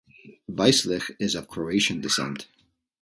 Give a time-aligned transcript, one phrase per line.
[0.49, 2.47] Vicelich is of Croatian descent.